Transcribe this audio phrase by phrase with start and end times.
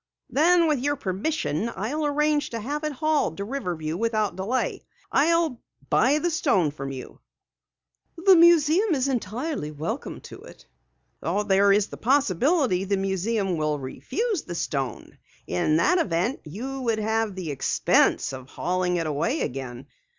[0.31, 4.81] "Then with your permission, I'll arrange to have it hauled to Riverview without delay.
[5.11, 7.19] I'll buy the stone from you."
[8.17, 10.65] "The museum is entirely welcome to it."
[11.21, 15.19] "There is a possibility that the museum will refuse the stone.
[15.45, 19.85] In that event you would have the expense of hauling it away again.